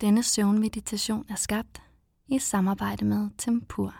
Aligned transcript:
Denne 0.00 0.22
søvnmeditation 0.22 1.26
er 1.28 1.34
skabt 1.34 1.82
i 2.26 2.38
samarbejde 2.38 3.04
med 3.04 3.30
Tempur. 3.38 3.94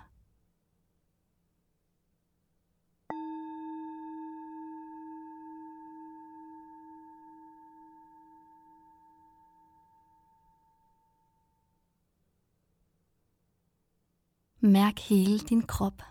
Mærk 14.61 14.99
hele 14.99 15.39
din 15.39 15.63
krop, 15.63 16.03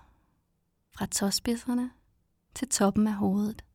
fra 0.91 1.05
tåspidserne 1.05 1.91
til 2.55 2.69
toppen 2.69 3.07
af 3.07 3.13
hovedet. 3.13 3.65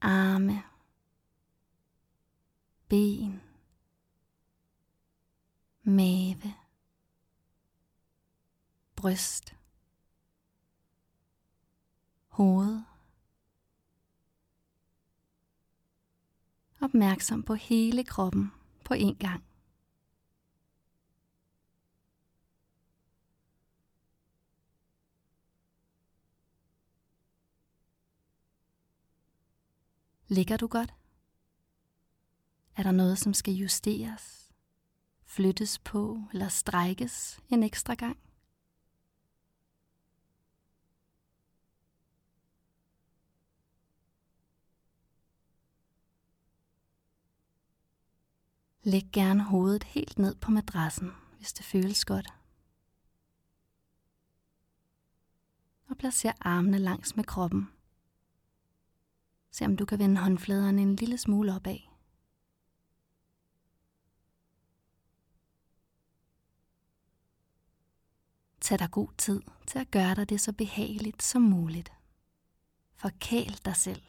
Arme, 0.00 0.62
ben, 2.88 3.40
mave, 5.82 6.54
bryst, 8.96 9.54
hoved. 12.28 12.82
Opmærksom 16.80 17.42
på 17.42 17.54
hele 17.54 18.04
kroppen 18.04 18.52
på 18.84 18.94
én 18.94 19.18
gang. 19.18 19.44
Ligger 30.28 30.56
du 30.56 30.66
godt? 30.66 30.94
Er 32.78 32.82
der 32.82 32.92
noget, 32.92 33.18
som 33.18 33.34
skal 33.34 33.54
justeres, 33.54 34.52
flyttes 35.24 35.78
på 35.78 36.22
eller 36.32 36.48
strækkes 36.48 37.40
en 37.48 37.62
ekstra 37.62 37.94
gang? 37.94 38.18
Læg 48.82 49.02
gerne 49.12 49.42
hovedet 49.42 49.84
helt 49.84 50.18
ned 50.18 50.34
på 50.34 50.50
madrassen, 50.50 51.10
hvis 51.36 51.52
det 51.52 51.64
føles 51.64 52.04
godt. 52.04 52.34
Og 55.88 55.96
placer 55.96 56.32
armene 56.40 56.78
langs 56.78 57.16
med 57.16 57.24
kroppen 57.24 57.68
Se 59.50 59.64
om 59.64 59.76
du 59.76 59.84
kan 59.84 59.98
vende 59.98 60.20
håndfladerne 60.20 60.82
en 60.82 60.96
lille 60.96 61.18
smule 61.18 61.54
opad. 61.54 61.87
Tag 68.68 68.78
dig 68.78 68.90
god 68.90 69.08
tid 69.18 69.42
til 69.66 69.78
at 69.78 69.90
gøre 69.90 70.14
dig 70.14 70.28
det 70.28 70.40
så 70.40 70.52
behageligt 70.52 71.22
som 71.22 71.42
muligt. 71.42 71.92
Forkæl 72.96 73.60
dig 73.64 73.76
selv 73.76 74.02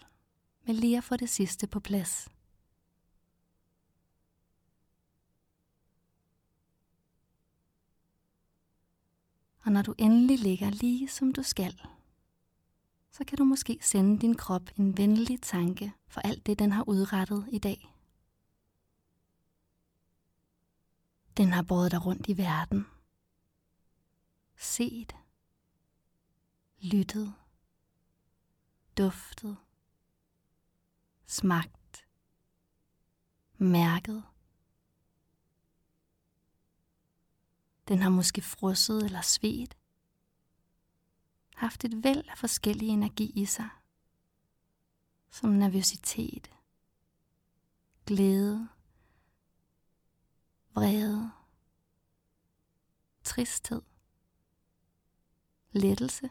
med 0.66 0.76
lige 0.76 0.98
at 0.98 1.04
få 1.04 1.18
det 1.18 1.30
sidste 1.30 1.68
på 1.68 1.80
plads. 1.80 2.30
Og 9.66 9.72
når 9.72 9.82
du 9.82 9.96
endelig 9.98 10.40
ligger 10.40 10.70
lige 10.70 11.08
som 11.08 11.34
du 11.34 11.44
skal, 11.44 11.82
så 13.12 13.24
kan 13.26 13.38
du 13.38 13.44
måske 13.44 13.80
sende 13.82 14.20
din 14.20 14.36
krop 14.36 14.70
en 14.78 14.98
venlig 14.98 15.42
tanke 15.42 15.94
for 16.08 16.22
alt 16.22 16.46
det, 16.46 16.60
den 16.60 16.72
har 16.72 16.90
udrettet 16.90 17.48
i 17.52 17.58
dag. 17.58 17.94
Den 21.38 21.52
har 21.52 21.62
båret 21.62 21.92
dig 21.92 22.06
rundt 22.06 22.28
i 22.30 22.38
verden. 22.38 22.86
Set. 24.62 25.16
Lyttet. 26.80 27.34
Duftet. 28.98 29.58
Smagt. 31.26 32.08
Mærket. 33.58 34.24
Den 37.88 38.00
har 38.00 38.10
måske 38.10 38.42
frosset 38.42 39.06
eller 39.06 39.22
svedt 39.22 39.78
haft 41.56 41.86
et 41.86 42.04
væld 42.04 42.28
af 42.30 42.38
forskellige 42.38 42.92
energi 42.92 43.32
i 43.36 43.46
sig, 43.46 43.70
som 45.30 45.50
nervøsitet, 45.50 46.52
glæde, 48.06 48.70
vrede, 50.74 51.32
tristhed, 53.24 53.82
lettelse. 55.72 56.30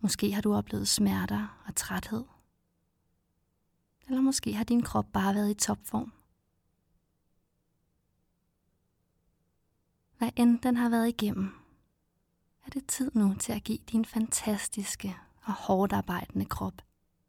Måske 0.00 0.32
har 0.32 0.40
du 0.40 0.54
oplevet 0.54 0.88
smerter 0.88 1.62
og 1.66 1.74
træthed. 1.74 2.24
Eller 4.06 4.20
måske 4.20 4.54
har 4.54 4.64
din 4.64 4.82
krop 4.82 5.06
bare 5.12 5.34
været 5.34 5.50
i 5.50 5.54
topform. 5.54 6.12
Hvad 10.18 10.30
end 10.36 10.58
den 10.58 10.76
har 10.76 10.88
været 10.88 11.08
igennem, 11.08 11.52
er 12.66 12.70
det 12.70 12.86
tid 12.86 13.10
nu 13.14 13.34
til 13.34 13.52
at 13.52 13.64
give 13.64 13.78
din 13.78 14.04
fantastiske 14.04 15.16
og 15.42 15.52
hårdt 15.52 15.92
arbejdende 15.92 16.44
krop 16.44 16.82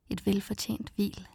et 0.09 0.25
velfortjent 0.25 0.89
hvil. 0.95 1.27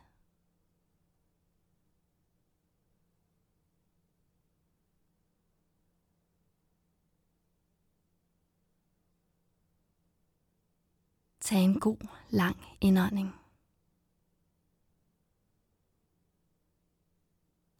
Tag 11.44 11.64
en 11.64 11.80
god, 11.80 12.08
lang 12.30 12.56
indånding. 12.80 13.34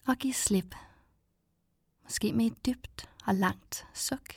Og 0.07 0.17
giv 0.17 0.33
slip. 0.33 0.75
Måske 2.03 2.33
med 2.33 2.47
et 2.47 2.67
dybt 2.67 3.11
og 3.27 3.35
langt 3.35 3.87
suk. 3.95 4.35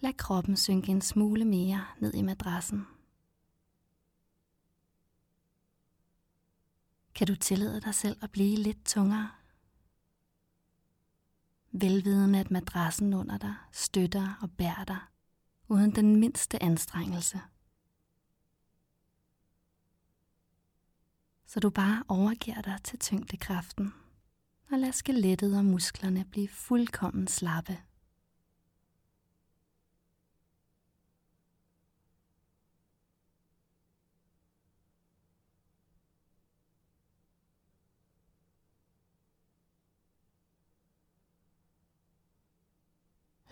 Lad 0.00 0.12
kroppen 0.12 0.56
synke 0.56 0.92
en 0.92 1.00
smule 1.00 1.44
mere 1.44 1.86
ned 1.98 2.14
i 2.14 2.22
madrassen. 2.22 2.86
Kan 7.14 7.26
du 7.26 7.36
tillade 7.36 7.80
dig 7.80 7.94
selv 7.94 8.24
at 8.24 8.30
blive 8.30 8.56
lidt 8.56 8.86
tungere? 8.86 9.39
Velvidende 11.72 12.40
at 12.40 12.50
madrassen 12.50 13.14
under 13.14 13.38
dig 13.38 13.54
støtter 13.72 14.38
og 14.42 14.50
bærer 14.50 14.84
dig, 14.84 14.98
uden 15.68 15.94
den 15.94 16.16
mindste 16.16 16.62
anstrengelse. 16.62 17.40
så 21.50 21.60
du 21.60 21.70
bare 21.70 22.02
overgiver 22.08 22.62
dig 22.62 22.78
til 22.84 22.98
tyngdekraften 22.98 23.94
og 24.70 24.78
lad 24.78 24.92
skelettet 24.92 25.58
og 25.58 25.64
musklerne 25.64 26.24
blive 26.24 26.48
fuldkommen 26.48 27.28
slappe. 27.28 27.78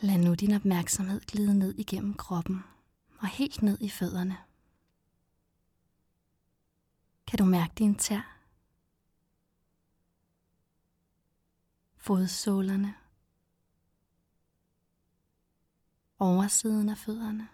Lad 0.01 0.19
nu 0.19 0.35
din 0.35 0.55
opmærksomhed 0.55 1.21
glide 1.21 1.59
ned 1.59 1.75
igennem 1.75 2.15
kroppen 2.15 2.65
og 3.19 3.29
helt 3.29 3.63
ned 3.63 3.79
i 3.81 3.89
fødderne. 3.89 4.37
Kan 7.27 7.39
du 7.39 7.45
mærke 7.45 7.75
din 7.79 7.95
tær? 7.95 8.39
Fodsålerne. 11.97 12.95
Oversiden 16.19 16.89
af 16.89 16.99
fødderne. 16.99 17.49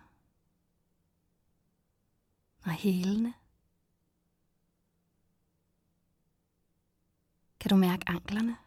Og 2.64 2.70
hælene. 2.73 3.35
Kan 7.61 7.69
du 7.69 7.76
mærke 7.76 8.08
anklerne? 8.08 8.63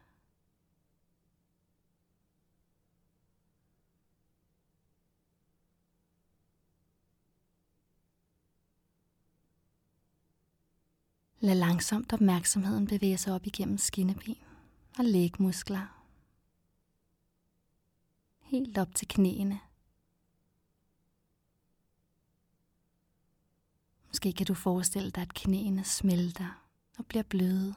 Lad 11.39 11.55
langsomt 11.55 12.13
opmærksomheden 12.13 12.87
bevæge 12.87 13.17
sig 13.17 13.33
op 13.33 13.45
igennem 13.45 13.77
skinneben 13.77 14.35
og 14.97 15.05
lægmuskler. 15.05 16.03
Helt 18.39 18.77
op 18.77 18.95
til 18.95 19.07
knæene. 19.07 19.59
Måske 24.07 24.33
kan 24.33 24.45
du 24.45 24.53
forestille 24.53 25.11
dig, 25.11 25.21
at 25.21 25.33
knæene 25.33 25.83
smelter 25.83 26.63
og 26.97 27.05
bliver 27.05 27.23
bløde. 27.23 27.75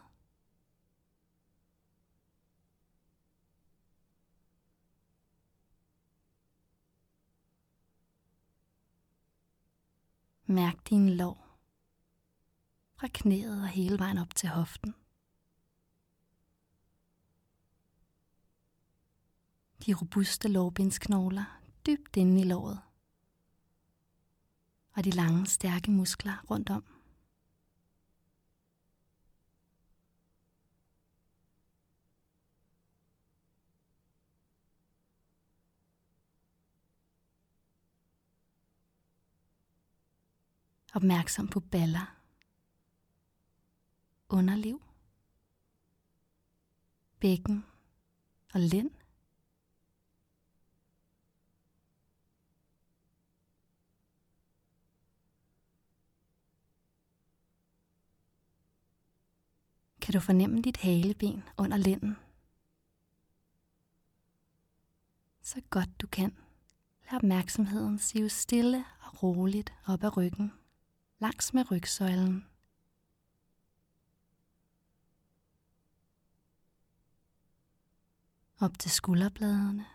Mærk 10.46 10.88
din 10.90 11.10
lår 11.10 11.49
fra 13.00 13.08
knæet 13.14 13.62
og 13.62 13.68
hele 13.68 13.98
vejen 13.98 14.18
op 14.18 14.34
til 14.34 14.48
hoften. 14.48 14.94
De 19.86 19.94
robuste 19.94 20.48
lårbensknogler 20.48 21.60
dybt 21.86 22.16
inde 22.16 22.40
i 22.40 22.44
låret. 22.44 22.80
Og 24.92 25.04
de 25.04 25.10
lange, 25.10 25.46
stærke 25.46 25.90
muskler 25.90 26.44
rundt 26.50 26.70
om. 26.70 26.84
Opmærksom 40.94 41.48
på 41.48 41.60
baller 41.60 42.19
underliv, 44.30 44.82
bækken 47.20 47.64
og 48.54 48.60
lænd. 48.60 48.90
Kan 60.00 60.12
du 60.14 60.20
fornemme 60.20 60.62
dit 60.62 60.76
haleben 60.76 61.42
under 61.58 61.76
lænden? 61.76 62.16
Så 65.42 65.60
godt 65.70 66.00
du 66.00 66.06
kan. 66.06 66.36
Lad 67.04 67.16
opmærksomheden 67.16 67.98
sive 67.98 68.28
stille 68.28 68.84
og 69.00 69.22
roligt 69.22 69.72
op 69.86 70.04
ad 70.04 70.16
ryggen, 70.16 70.52
langs 71.18 71.54
med 71.54 71.70
rygsøjlen. 71.70 72.49
Op 78.60 78.78
til 78.78 78.90
skulderbladene 78.90 79.86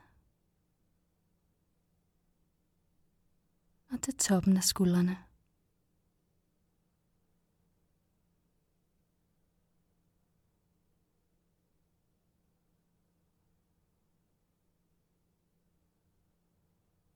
og 3.91 4.01
til 4.01 4.17
toppen 4.17 4.57
af 4.57 4.63
skuldrene. 4.63 5.17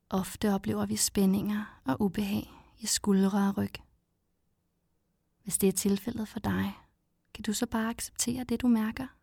Ofte 0.09 0.53
oplever 0.53 0.85
vi 0.85 0.95
spændinger 0.95 1.81
og 1.85 2.01
ubehag 2.01 2.51
i 2.79 2.85
skuldre 2.85 3.49
og 3.49 3.57
ryg. 3.57 3.73
Hvis 5.43 5.57
det 5.57 5.69
er 5.69 5.73
tilfældet 5.73 6.27
for 6.27 6.39
dig, 6.39 6.73
kan 7.33 7.43
du 7.43 7.53
så 7.53 7.65
bare 7.65 7.89
acceptere 7.89 8.43
det, 8.43 8.61
du 8.61 8.67
mærker? 8.67 9.18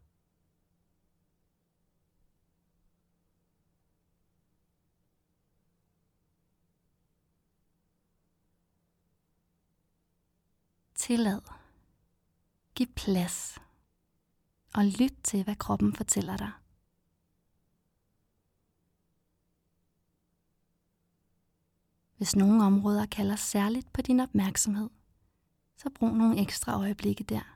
Tillad. 11.07 11.41
Giv 12.75 12.87
plads. 12.87 13.59
Og 14.75 14.85
lyt 14.85 15.15
til, 15.23 15.45
hvad 15.45 15.57
kroppen 15.57 15.95
fortæller 15.95 16.37
dig. 16.37 16.51
Hvis 22.17 22.37
nogle 22.37 22.65
områder 22.65 23.07
kalder 23.07 23.37
særligt 23.37 23.93
på 23.93 24.03
din 24.03 24.21
opmærksomhed, 24.21 24.91
så 25.77 25.91
brug 25.91 26.17
nogle 26.17 26.41
ekstra 26.41 26.79
øjeblikke 26.79 27.25
der. 27.25 27.56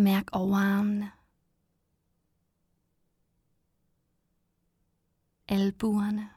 Mærk 0.00 0.28
overarmene. 0.32 1.12
Albuerne. 5.48 6.30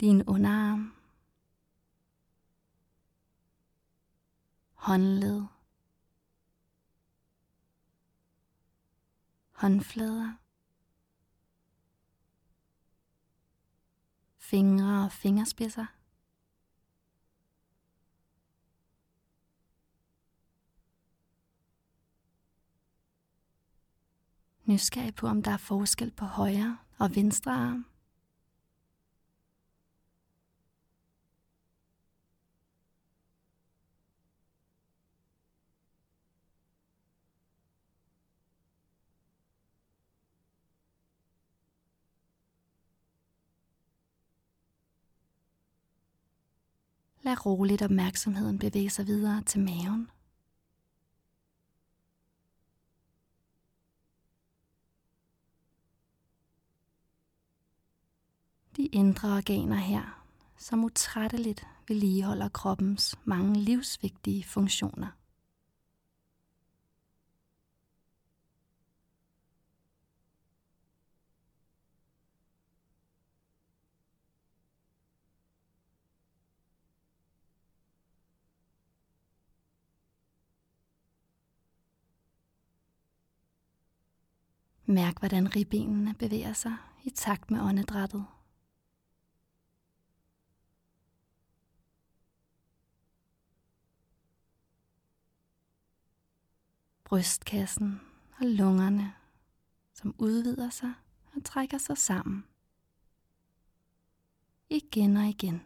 Din 0.00 0.22
underarm. 0.28 0.94
Håndled. 4.74 5.46
Håndflader. 9.52 10.36
Fingre 14.38 15.04
og 15.04 15.12
fingerspidser. 15.12 15.99
Nysgerrig 24.70 25.14
på, 25.14 25.26
om 25.26 25.42
der 25.42 25.50
er 25.50 25.56
forskel 25.56 26.10
på 26.10 26.24
højre 26.24 26.78
og 26.98 27.16
venstre 27.16 27.52
arm. 27.52 27.86
Lad 47.22 47.46
roligt 47.46 47.82
opmærksomheden 47.82 48.58
bevæge 48.58 48.90
sig 48.90 49.06
videre 49.06 49.42
til 49.42 49.60
maven. 49.60 50.08
de 58.74 58.78
indre 58.92 59.36
organer 59.36 59.76
her, 59.76 60.24
som 60.56 60.84
utrætteligt 60.84 61.66
vedligeholder 61.88 62.48
kroppens 62.48 63.18
mange 63.24 63.60
livsvigtige 63.60 64.44
funktioner. 64.44 65.06
Mærk, 84.86 85.18
hvordan 85.18 85.56
ribbenene 85.56 86.14
bevæger 86.14 86.52
sig 86.52 86.76
i 87.04 87.10
takt 87.10 87.50
med 87.50 87.60
åndedrættet. 87.60 88.24
brystkassen 97.10 98.00
og 98.38 98.46
lungerne, 98.46 99.12
som 99.94 100.14
udvider 100.18 100.70
sig 100.70 100.92
og 101.36 101.44
trækker 101.44 101.78
sig 101.78 101.98
sammen. 101.98 102.44
Igen 104.68 105.16
og 105.16 105.24
igen. 105.24 105.62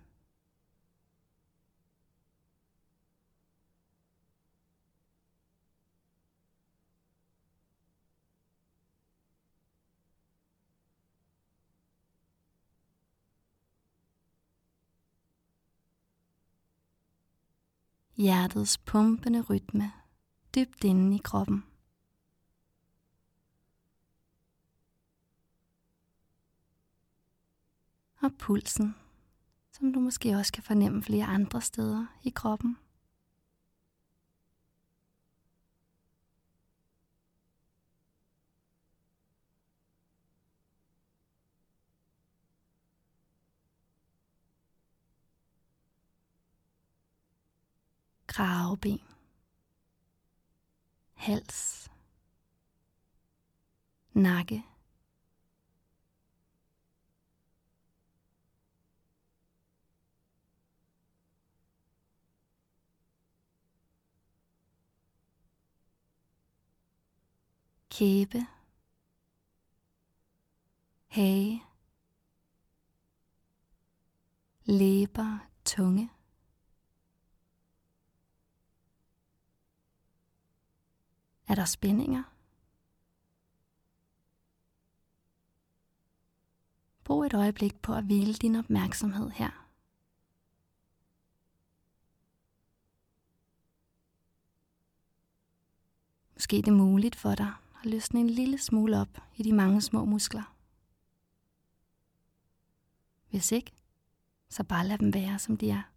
Hjertets 18.16 18.78
pumpende 18.78 19.40
rytme 19.42 19.92
dybt 20.54 20.84
inde 20.84 21.16
i 21.16 21.20
kroppen. 21.25 21.64
Og 28.23 28.30
pulsen, 28.38 28.94
som 29.73 29.92
du 29.92 30.00
måske 30.00 30.34
også 30.34 30.52
kan 30.52 30.62
fornemme 30.62 31.02
flere 31.02 31.25
andre 31.25 31.61
steder 31.61 32.06
i 32.23 32.30
kroppen. 32.30 32.76
kravben, 48.34 49.00
hals, 51.24 51.90
nakke, 54.14 54.62
kæbe, 67.90 68.46
hage, 71.06 71.62
læber, 74.64 75.38
tunge, 75.64 76.10
Er 81.48 81.54
der 81.54 81.64
spændinger? 81.64 82.22
Brug 87.04 87.24
et 87.24 87.34
øjeblik 87.34 87.80
på 87.82 87.94
at 87.94 88.04
hvile 88.04 88.34
din 88.34 88.56
opmærksomhed 88.56 89.30
her. 89.30 89.64
Måske 96.34 96.58
er 96.58 96.62
det 96.62 96.72
muligt 96.72 97.16
for 97.16 97.34
dig 97.34 97.52
at 97.80 97.86
løsne 97.90 98.20
en 98.20 98.30
lille 98.30 98.58
smule 98.58 99.00
op 99.00 99.18
i 99.36 99.42
de 99.42 99.52
mange 99.52 99.80
små 99.80 100.04
muskler. 100.04 100.54
Hvis 103.30 103.52
ikke, 103.52 103.72
så 104.48 104.64
bare 104.64 104.86
lad 104.86 104.98
dem 104.98 105.14
være, 105.14 105.38
som 105.38 105.56
de 105.56 105.70
er. 105.70 105.93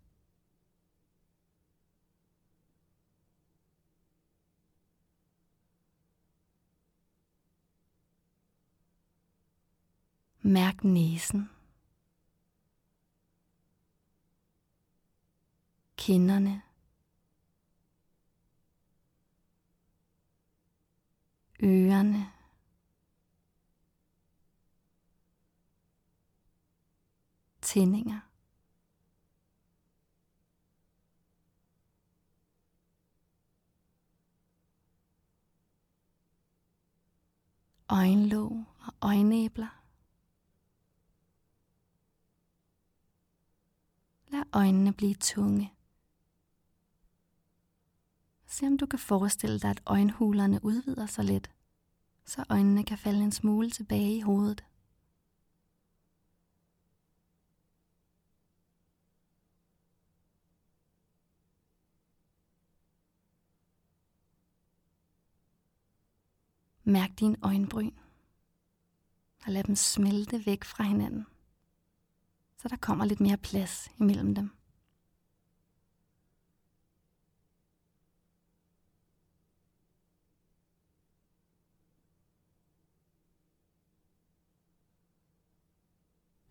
Mærk 10.48 10.84
næsen. 10.84 11.50
Kinderne. 15.98 16.62
Ørerne. 21.63 22.32
Tændinger. 27.62 28.20
øjenlåg 37.89 38.66
og 38.80 38.94
øjenæbler. 39.01 39.87
Lad 44.27 44.43
øjnene 44.53 44.93
blive 44.93 45.13
tunge. 45.13 45.74
Se 48.48 48.67
om 48.67 48.77
du 48.77 48.86
kan 48.86 49.00
forestille 49.00 49.60
dig, 49.60 49.69
at 49.69 49.81
øjenhulerne 49.86 50.65
udvider 50.65 51.05
sig 51.05 51.25
lidt, 51.25 51.51
så 52.25 52.43
øjnene 52.50 52.84
kan 52.84 52.98
falde 52.98 53.24
en 53.24 53.31
smule 53.31 53.69
tilbage 53.69 54.17
i 54.17 54.22
hovedet. 54.22 54.63
Mærk 66.84 67.19
din 67.19 67.36
øjenbryn 67.41 67.91
og 69.46 69.51
lad 69.51 69.63
dem 69.63 69.75
smelte 69.75 70.46
væk 70.46 70.63
fra 70.63 70.84
hinanden 70.84 71.25
så 72.58 72.68
der 72.68 72.78
kommer 72.78 73.06
lidt 73.06 73.20
mere 73.20 73.38
plads 73.38 73.90
imellem 74.00 74.36
dem. 74.36 74.52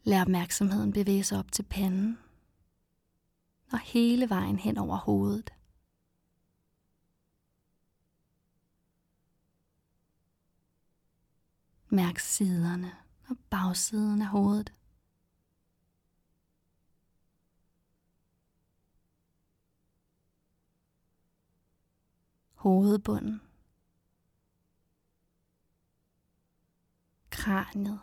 Lad 0.09 0.21
opmærksomheden 0.21 0.93
bevæge 0.93 1.25
sig 1.25 1.39
op 1.39 1.53
til 1.53 1.63
panden 1.63 2.19
og 3.73 3.79
hele 3.79 4.29
vejen 4.29 4.59
hen 4.59 4.79
over 4.79 4.97
hovedet. 4.97 5.51
Mærk 11.89 12.19
siderne 12.19 12.93
og 13.29 13.37
bagsiden 13.51 14.23
af 14.23 14.29
hovedet. 14.29 14.73
Hovedbunden, 22.67 23.41
kraniet, 27.31 28.01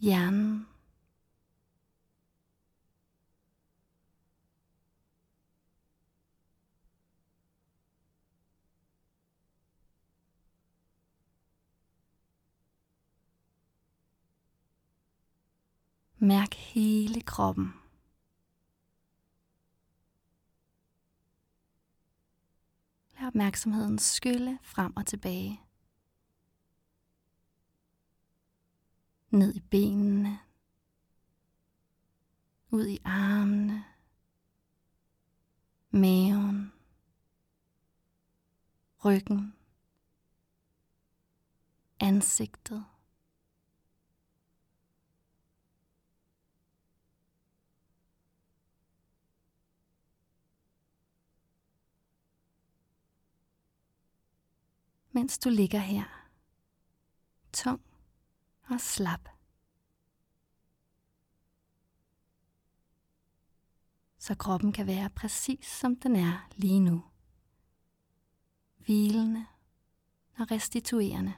hjernen, 0.00 0.66
Mærk 16.20 16.54
hele 16.54 17.20
kroppen. 17.20 17.87
Opmærksomheden 23.28 23.98
skylle 23.98 24.58
frem 24.62 24.96
og 24.96 25.06
tilbage. 25.06 25.60
Ned 29.30 29.54
i 29.54 29.60
benene. 29.60 30.38
Ud 32.70 32.86
i 32.86 32.98
armene. 33.04 33.84
Maven. 35.90 36.72
Ryggen. 39.04 39.54
Ansigtet. 42.00 42.84
Mens 55.18 55.38
du 55.38 55.48
ligger 55.50 55.78
her, 55.78 56.04
tung 57.52 57.80
og 58.68 58.80
slap. 58.80 59.28
Så 64.18 64.34
kroppen 64.34 64.72
kan 64.72 64.86
være 64.86 65.10
præcis 65.10 65.66
som 65.66 65.96
den 65.96 66.16
er 66.16 66.48
lige 66.56 66.80
nu. 66.80 67.04
Hvilende 68.76 69.46
og 70.38 70.50
restituerende. 70.50 71.34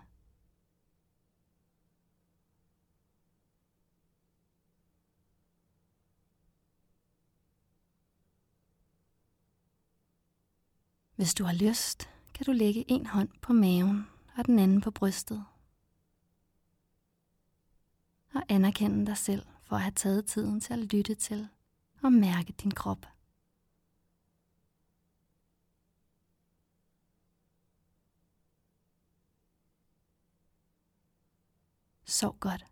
Hvis 11.17 11.35
du 11.35 11.45
har 11.45 11.55
lyst, 11.55 12.09
kan 12.41 12.45
du 12.45 12.53
lægge 12.53 12.85
en 12.89 13.07
hånd 13.07 13.29
på 13.43 13.53
maven 13.53 14.09
og 14.37 14.47
den 14.47 14.59
anden 14.59 14.81
på 14.81 14.91
brystet. 14.91 15.45
Og 18.35 18.43
anerkende 18.49 19.07
dig 19.07 19.17
selv 19.17 19.47
for 19.63 19.77
at 19.77 19.83
have 19.83 19.93
taget 19.93 20.27
tiden 20.27 20.61
til 20.61 20.73
at 20.73 20.79
lytte 20.79 21.15
til 21.15 21.49
og 22.03 22.13
mærke 22.13 22.53
din 22.53 22.71
krop. 22.71 23.07
Sov 32.05 32.39
godt. 32.39 32.70